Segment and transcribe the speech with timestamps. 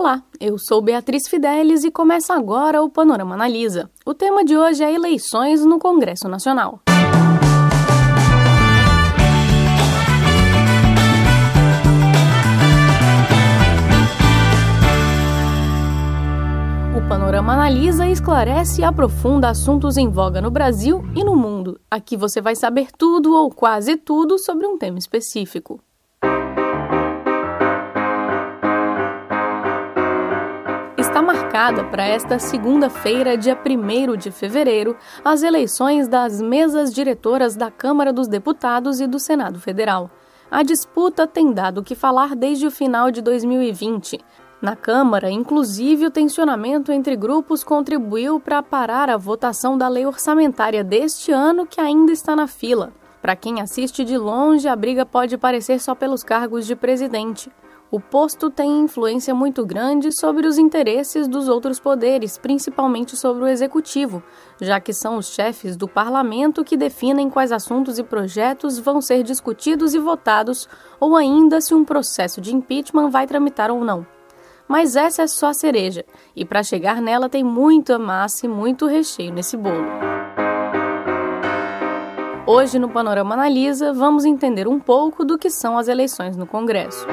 [0.00, 3.90] Olá, eu sou Beatriz Fidelis e começa agora o Panorama Analisa.
[4.06, 6.80] O tema de hoje é eleições no Congresso Nacional.
[16.96, 21.80] O Panorama analisa, esclarece e aprofunda assuntos em voga no Brasil e no mundo.
[21.90, 25.80] Aqui você vai saber tudo ou quase tudo sobre um tema específico.
[31.48, 34.94] Marcada para esta segunda-feira, dia 1 de fevereiro,
[35.24, 40.10] as eleições das mesas diretoras da Câmara dos Deputados e do Senado Federal.
[40.50, 44.20] A disputa tem dado o que falar desde o final de 2020.
[44.60, 50.84] Na Câmara, inclusive, o tensionamento entre grupos contribuiu para parar a votação da lei orçamentária
[50.84, 52.92] deste ano, que ainda está na fila.
[53.22, 57.50] Para quem assiste de longe, a briga pode parecer só pelos cargos de presidente.
[57.90, 63.46] O posto tem influência muito grande sobre os interesses dos outros poderes, principalmente sobre o
[63.46, 64.22] executivo,
[64.60, 69.22] já que são os chefes do parlamento que definem quais assuntos e projetos vão ser
[69.22, 70.68] discutidos e votados,
[71.00, 74.06] ou ainda se um processo de impeachment vai tramitar ou não.
[74.68, 76.04] Mas essa é só a cereja,
[76.36, 79.86] e para chegar nela tem muita massa e muito recheio nesse bolo.
[82.46, 87.06] Hoje no Panorama Analisa, vamos entender um pouco do que são as eleições no Congresso.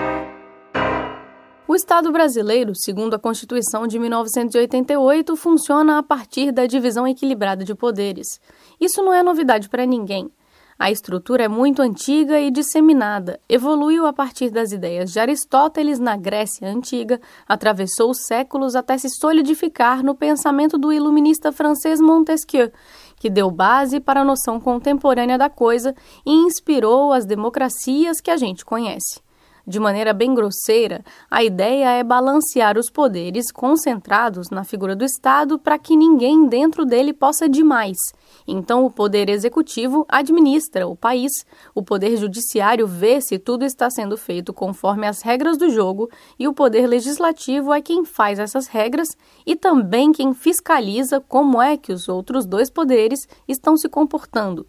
[1.68, 7.74] O Estado brasileiro, segundo a Constituição de 1988, funciona a partir da divisão equilibrada de
[7.74, 8.40] poderes.
[8.80, 10.30] Isso não é novidade para ninguém.
[10.78, 13.40] A estrutura é muito antiga e disseminada.
[13.50, 19.10] Evoluiu a partir das ideias de Aristóteles na Grécia Antiga, atravessou os séculos até se
[19.10, 22.72] solidificar no pensamento do iluminista francês Montesquieu,
[23.16, 28.38] que deu base para a noção contemporânea da coisa e inspirou as democracias que a
[28.38, 29.25] gente conhece.
[29.68, 35.58] De maneira bem grosseira, a ideia é balancear os poderes concentrados na figura do Estado
[35.58, 37.98] para que ninguém dentro dele possa demais.
[38.48, 41.32] Então, o poder executivo administra o país,
[41.74, 46.48] o poder judiciário vê se tudo está sendo feito conforme as regras do jogo, e
[46.48, 49.08] o poder legislativo é quem faz essas regras
[49.48, 54.68] e também quem fiscaliza como é que os outros dois poderes estão se comportando.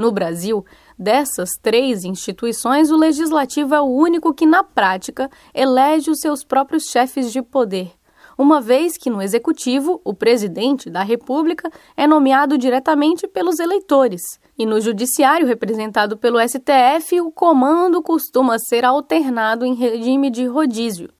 [0.00, 0.64] No Brasil,
[1.00, 6.84] dessas três instituições, o legislativo é o único que, na prática, elege os seus próprios
[6.84, 7.92] chefes de poder,
[8.40, 14.22] uma vez que no executivo, o presidente da República é nomeado diretamente pelos eleitores.
[14.58, 21.10] E no judiciário, representado pelo STF, o comando costuma ser alternado em regime de rodízio.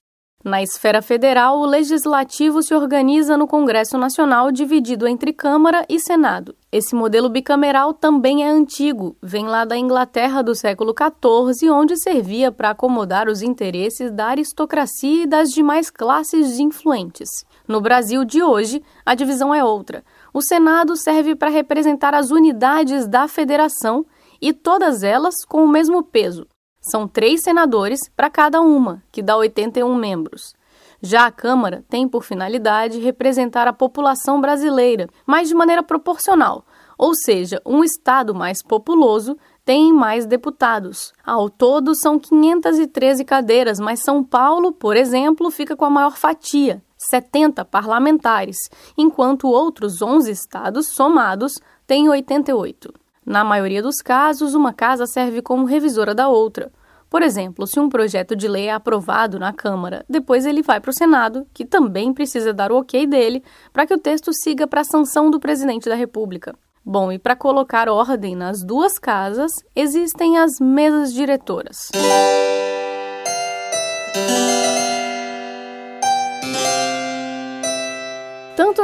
[0.43, 6.55] Na esfera federal, o legislativo se organiza no Congresso Nacional, dividido entre Câmara e Senado.
[6.71, 12.51] Esse modelo bicameral também é antigo, vem lá da Inglaterra do século XIV, onde servia
[12.51, 17.29] para acomodar os interesses da aristocracia e das demais classes influentes.
[17.67, 20.03] No Brasil de hoje, a divisão é outra.
[20.33, 24.03] O Senado serve para representar as unidades da federação
[24.41, 26.47] e todas elas com o mesmo peso,
[26.81, 30.53] são três senadores para cada uma, que dá 81 membros.
[31.01, 36.65] Já a Câmara tem por finalidade representar a população brasileira, mas de maneira proporcional,
[36.97, 41.11] ou seja, um estado mais populoso tem mais deputados.
[41.25, 46.83] Ao todo, são 513 cadeiras, mas São Paulo, por exemplo, fica com a maior fatia,
[47.09, 48.57] 70 parlamentares,
[48.95, 51.53] enquanto outros 11 estados somados
[51.87, 52.93] têm 88.
[53.31, 56.69] Na maioria dos casos, uma casa serve como revisora da outra.
[57.09, 60.89] Por exemplo, se um projeto de lei é aprovado na Câmara, depois ele vai para
[60.89, 63.41] o Senado, que também precisa dar o ok dele
[63.71, 66.53] para que o texto siga para a sanção do presidente da República.
[66.83, 71.89] Bom, e para colocar ordem nas duas casas, existem as mesas diretoras.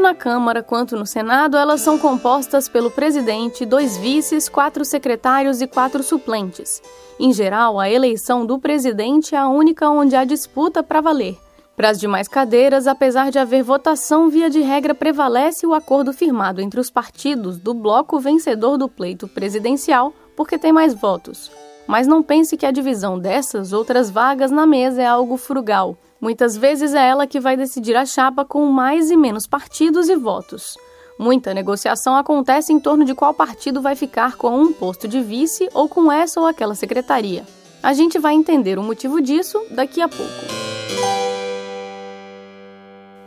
[0.08, 5.68] Na Câmara quanto no Senado, elas são compostas pelo presidente, dois vices, quatro secretários e
[5.68, 6.82] quatro suplentes.
[7.20, 11.38] Em geral, a eleição do presidente é a única onde há disputa para valer.
[11.76, 16.62] Para as demais cadeiras, apesar de haver votação, via de regra prevalece o acordo firmado
[16.62, 21.52] entre os partidos do bloco vencedor do pleito presidencial, porque tem mais votos.
[21.86, 25.98] Mas não pense que a divisão dessas outras vagas na mesa é algo frugal.
[26.20, 30.16] Muitas vezes é ela que vai decidir a chapa com mais e menos partidos e
[30.16, 30.76] votos.
[31.20, 35.70] Muita negociação acontece em torno de qual partido vai ficar com um posto de vice
[35.74, 37.46] ou com essa ou aquela secretaria.
[37.82, 40.32] A gente vai entender o motivo disso daqui a pouco.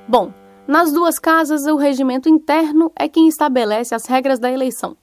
[0.07, 0.33] Bom,
[0.67, 4.97] nas duas casas, o regimento interno é quem estabelece as regras da eleição.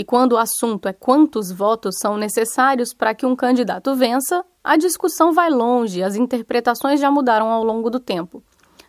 [0.00, 4.78] E quando o assunto é quantos votos são necessários para que um candidato vença, a
[4.78, 8.42] discussão vai longe, as interpretações já mudaram ao longo do tempo.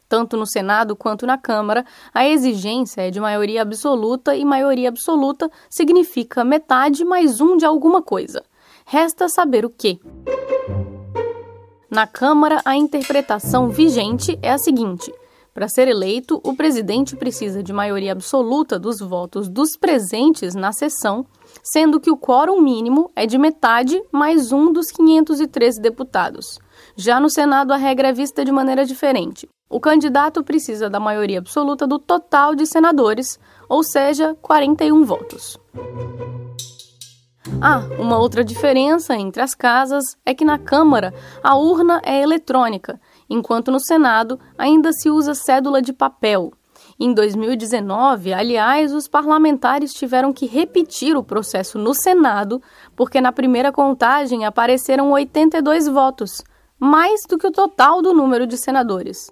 [0.08, 5.52] Tanto no Senado quanto na Câmara, a exigência é de maioria absoluta e maioria absoluta
[5.70, 8.42] significa metade mais um de alguma coisa.
[8.86, 10.00] Resta saber o que.
[11.90, 15.14] Na Câmara, a interpretação vigente é a seguinte:
[15.54, 21.26] para ser eleito, o presidente precisa de maioria absoluta dos votos dos presentes na sessão,
[21.62, 26.58] sendo que o quórum mínimo é de metade mais um dos 513 deputados.
[26.96, 29.50] Já no Senado, a regra é vista de maneira diferente.
[29.70, 33.38] O candidato precisa da maioria absoluta do total de senadores,
[33.68, 35.58] ou seja, 41 votos.
[37.62, 41.14] Ah, uma outra diferença entre as casas é que na Câmara
[41.44, 43.00] a urna é eletrônica
[43.32, 46.52] enquanto no Senado ainda se usa cédula de papel.
[47.00, 52.62] Em 2019, aliás, os parlamentares tiveram que repetir o processo no Senado,
[52.96, 56.44] porque na primeira contagem apareceram 82 votos,
[56.78, 59.32] mais do que o total do número de senadores.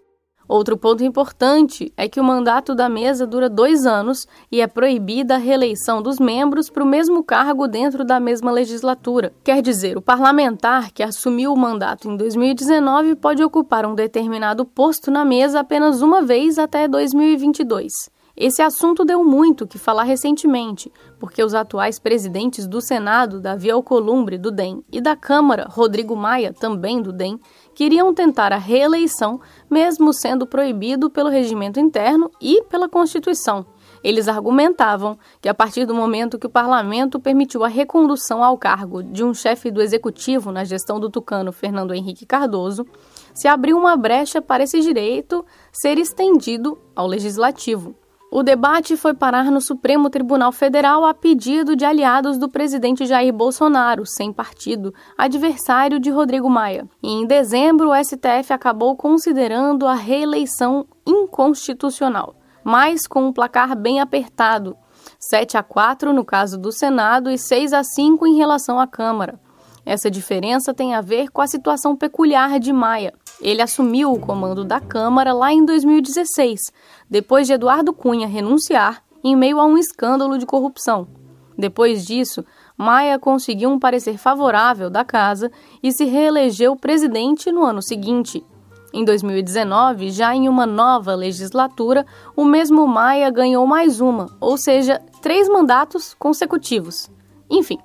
[0.49, 5.35] Outro ponto importante é que o mandato da mesa dura dois anos e é proibida
[5.35, 9.31] a reeleição dos membros para o mesmo cargo dentro da mesma legislatura.
[9.43, 15.11] Quer dizer, o parlamentar que assumiu o mandato em 2019 pode ocupar um determinado posto
[15.11, 17.93] na mesa apenas uma vez até 2022.
[18.39, 24.37] Esse assunto deu muito que falar recentemente, porque os atuais presidentes do Senado, Davi Alcolumbre,
[24.37, 27.37] do DEM, e da Câmara, Rodrigo Maia, também do DEM,
[27.79, 29.39] queriam tentar a reeleição,
[29.71, 33.65] mesmo sendo proibido pelo regimento interno e pela Constituição.
[34.03, 39.01] Eles argumentavam que, a partir do momento que o parlamento permitiu a recondução ao cargo
[39.01, 42.85] de um chefe do executivo na gestão do tucano Fernando Henrique Cardoso,
[43.33, 47.95] se abriu uma brecha para esse direito ser estendido ao legislativo.
[48.31, 53.33] O debate foi parar no Supremo Tribunal Federal a pedido de aliados do presidente Jair
[53.33, 56.87] Bolsonaro, sem partido, adversário de Rodrigo Maia.
[57.01, 63.99] E em dezembro, o STF acabou considerando a reeleição inconstitucional, mas com um placar bem
[63.99, 64.77] apertado.
[65.19, 69.39] 7 a 4 no caso do Senado e 6 a 5 em relação à Câmara.
[69.89, 73.11] Essa diferença tem a ver com a situação peculiar de Maia.
[73.41, 76.71] Ele assumiu o comando da Câmara lá em 2016,
[77.09, 81.07] depois de Eduardo Cunha renunciar em meio a um escândalo de corrupção.
[81.57, 82.45] Depois disso,
[82.77, 85.51] Maia conseguiu um parecer favorável da casa
[85.81, 88.45] e se reelegeu presidente no ano seguinte.
[88.93, 92.05] Em 2019, já em uma nova legislatura,
[92.35, 97.09] o mesmo Maia ganhou mais uma, ou seja, três mandatos consecutivos.
[97.49, 97.79] Enfim,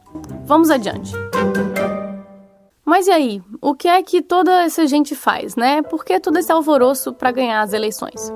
[0.45, 1.15] vamos adiante.
[2.85, 3.43] Mas e aí?
[3.63, 5.81] O que é que toda essa gente faz, né?
[5.81, 8.31] Por que todo esse alvoroço para ganhar as eleições?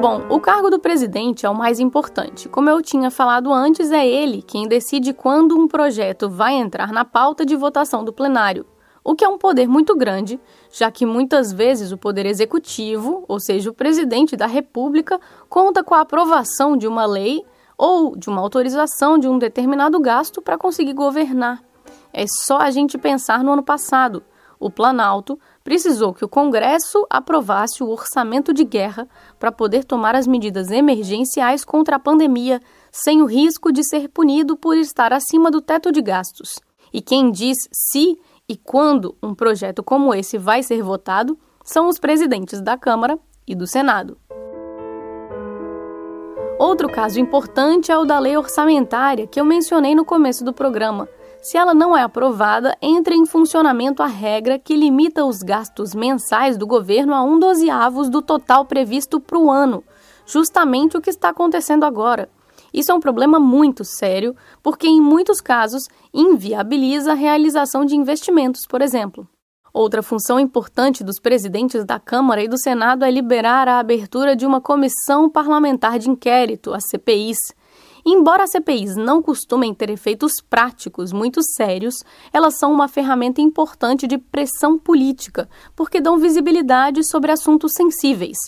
[0.00, 2.48] Bom, o cargo do presidente é o mais importante.
[2.48, 7.04] Como eu tinha falado antes, é ele quem decide quando um projeto vai entrar na
[7.04, 8.64] pauta de votação do plenário,
[9.04, 10.40] o que é um poder muito grande,
[10.70, 15.94] já que muitas vezes o poder executivo, ou seja, o presidente da República, conta com
[15.94, 17.44] a aprovação de uma lei
[17.76, 21.67] ou de uma autorização de um determinado gasto para conseguir governar.
[22.12, 24.22] É só a gente pensar no ano passado.
[24.60, 29.08] O Planalto precisou que o Congresso aprovasse o orçamento de guerra
[29.38, 32.60] para poder tomar as medidas emergenciais contra a pandemia,
[32.90, 36.58] sem o risco de ser punido por estar acima do teto de gastos.
[36.92, 38.18] E quem diz se
[38.48, 43.54] e quando um projeto como esse vai ser votado são os presidentes da Câmara e
[43.54, 44.18] do Senado.
[46.58, 51.08] Outro caso importante é o da lei orçamentária que eu mencionei no começo do programa.
[51.40, 56.56] Se ela não é aprovada, entra em funcionamento a regra que limita os gastos mensais
[56.56, 59.84] do governo a um dozeavos do total previsto para o ano,
[60.26, 62.28] justamente o que está acontecendo agora.
[62.74, 68.66] Isso é um problema muito sério, porque em muitos casos inviabiliza a realização de investimentos,
[68.68, 69.26] por exemplo.
[69.72, 74.44] Outra função importante dos presidentes da Câmara e do Senado é liberar a abertura de
[74.44, 77.38] uma comissão parlamentar de inquérito, a CPIs,
[78.10, 81.96] Embora as CPIs não costumem ter efeitos práticos muito sérios,
[82.32, 85.46] elas são uma ferramenta importante de pressão política,
[85.76, 88.38] porque dão visibilidade sobre assuntos sensíveis.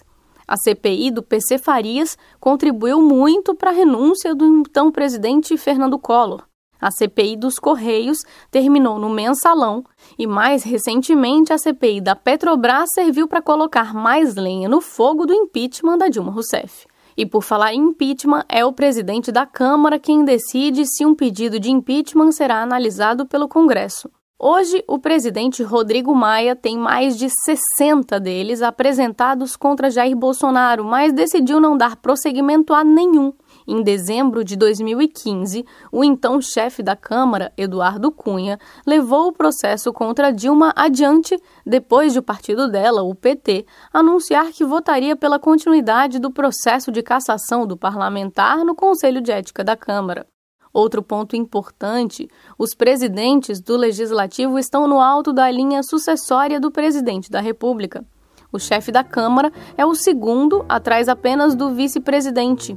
[0.49, 6.43] A CPI do PC Farias contribuiu muito para a renúncia do então presidente Fernando Collor.
[6.81, 8.17] A CPI dos Correios
[8.51, 9.85] terminou no mensalão
[10.19, 15.35] e, mais recentemente, a CPI da Petrobras serviu para colocar mais lenha no fogo do
[15.35, 16.87] impeachment da Dilma Rousseff.
[17.21, 21.61] E por falar em impeachment, é o presidente da Câmara quem decide se um pedido
[21.61, 24.11] de impeachment será analisado pelo Congresso.
[24.39, 31.13] Hoje, o presidente Rodrigo Maia tem mais de 60 deles apresentados contra Jair Bolsonaro, mas
[31.13, 33.35] decidiu não dar prosseguimento a nenhum.
[33.73, 40.33] Em dezembro de 2015, o então chefe da Câmara, Eduardo Cunha, levou o processo contra
[40.33, 46.33] Dilma adiante depois de o partido dela, o PT, anunciar que votaria pela continuidade do
[46.33, 50.27] processo de cassação do parlamentar no Conselho de Ética da Câmara.
[50.73, 57.31] Outro ponto importante: os presidentes do Legislativo estão no alto da linha sucessória do presidente
[57.31, 58.05] da República.
[58.53, 62.77] O chefe da Câmara é o segundo, atrás apenas do vice-presidente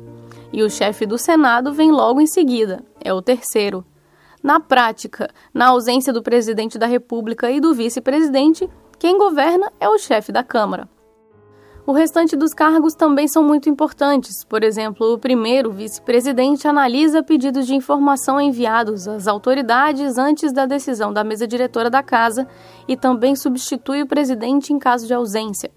[0.53, 3.83] e o chefe do Senado vem logo em seguida, é o terceiro.
[4.43, 8.69] Na prática, na ausência do presidente da República e do vice-presidente,
[8.99, 10.87] quem governa é o chefe da Câmara.
[11.85, 14.45] O restante dos cargos também são muito importantes.
[14.45, 21.11] Por exemplo, o primeiro vice-presidente analisa pedidos de informação enviados às autoridades antes da decisão
[21.11, 22.47] da mesa diretora da casa
[22.87, 25.71] e também substitui o presidente em caso de ausência.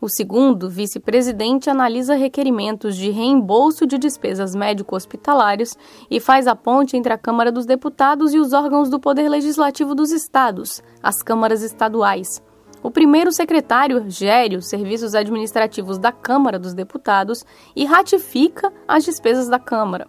[0.00, 5.76] O segundo, vice-presidente, analisa requerimentos de reembolso de despesas médico-hospitalares
[6.08, 9.96] e faz a ponte entre a Câmara dos Deputados e os órgãos do Poder Legislativo
[9.96, 12.40] dos estados, as câmaras estaduais.
[12.80, 19.48] O primeiro secretário gere os serviços administrativos da Câmara dos Deputados e ratifica as despesas
[19.48, 20.06] da Câmara.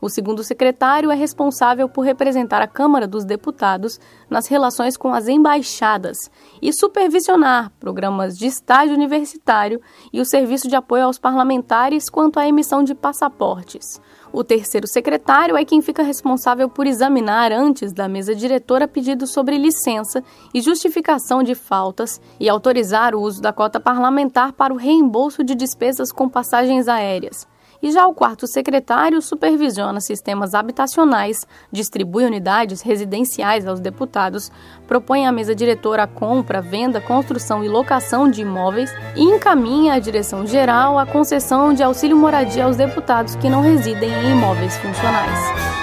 [0.00, 5.28] O segundo secretário é responsável por representar a Câmara dos Deputados nas relações com as
[5.28, 6.16] embaixadas
[6.62, 9.78] e supervisionar programas de estágio universitário
[10.10, 14.00] e o serviço de apoio aos parlamentares quanto à emissão de passaportes.
[14.32, 19.58] O terceiro secretário é quem fica responsável por examinar antes da mesa diretora pedidos sobre
[19.58, 25.44] licença e justificação de faltas e autorizar o uso da cota parlamentar para o reembolso
[25.44, 27.49] de despesas com passagens aéreas.
[27.82, 34.52] E já o quarto secretário supervisiona sistemas habitacionais, distribui unidades residenciais aos deputados,
[34.86, 39.98] propõe à mesa diretora a compra, venda, construção e locação de imóveis e encaminha à
[39.98, 45.80] direção geral a concessão de auxílio moradia aos deputados que não residem em imóveis funcionais.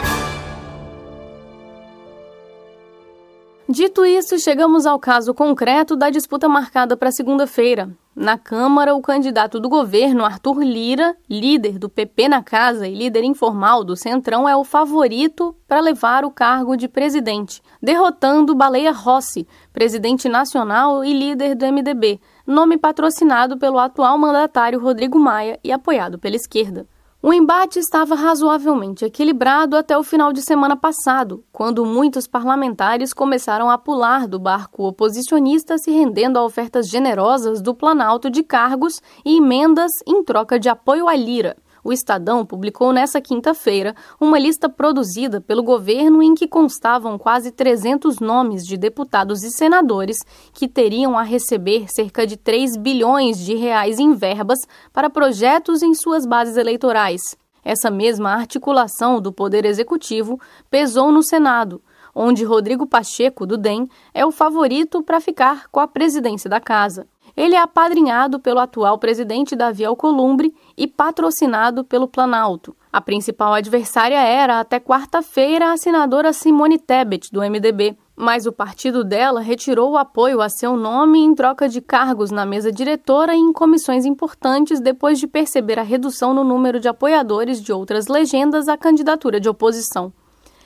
[3.69, 7.89] Dito isso, chegamos ao caso concreto da disputa marcada para segunda-feira.
[8.19, 13.23] Na Câmara, o candidato do governo, Arthur Lira, líder do PP na casa e líder
[13.23, 19.47] informal do Centrão, é o favorito para levar o cargo de presidente, derrotando Baleia Rossi,
[19.71, 26.17] presidente nacional e líder do MDB, nome patrocinado pelo atual mandatário Rodrigo Maia e apoiado
[26.17, 26.87] pela esquerda.
[27.27, 33.69] O embate estava razoavelmente equilibrado até o final de semana passado, quando muitos parlamentares começaram
[33.69, 39.39] a pular do barco oposicionista, se rendendo a ofertas generosas do Planalto de cargos e
[39.39, 41.57] emendas em troca de apoio à Lira.
[41.87, 48.19] O Estadão publicou nesta quinta-feira uma lista produzida pelo governo em que constavam quase 300
[48.19, 50.17] nomes de deputados e senadores
[50.51, 54.59] que teriam a receber cerca de 3 bilhões de reais em verbas
[54.91, 57.21] para projetos em suas bases eleitorais.
[57.63, 60.37] Essa mesma articulação do Poder Executivo
[60.69, 61.81] pesou no Senado,
[62.13, 67.07] onde Rodrigo Pacheco, do DEM, é o favorito para ficar com a presidência da casa.
[67.35, 72.75] Ele é apadrinhado pelo atual presidente Davi Alcolumbre e patrocinado pelo Planalto.
[72.93, 79.03] A principal adversária era, até quarta-feira, a senadora Simone Tebet, do MDB, mas o partido
[79.03, 83.39] dela retirou o apoio a seu nome em troca de cargos na mesa diretora e
[83.39, 88.67] em comissões importantes depois de perceber a redução no número de apoiadores de outras legendas
[88.67, 90.13] à candidatura de oposição.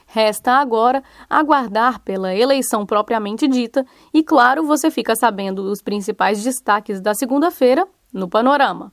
[0.06, 7.00] Resta agora aguardar pela eleição propriamente dita e, claro, você fica sabendo dos principais destaques
[7.00, 8.91] da segunda-feira no Panorama.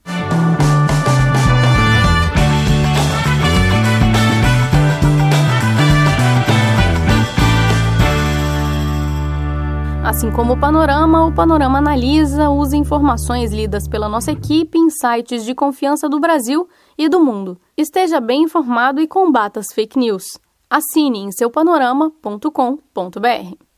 [10.09, 15.45] Assim como o Panorama, o Panorama analisa, usa informações lidas pela nossa equipe em sites
[15.45, 17.61] de confiança do Brasil e do mundo.
[17.77, 20.23] Esteja bem informado e combata as fake news.
[20.67, 23.68] Assine em seupanorama.com.br.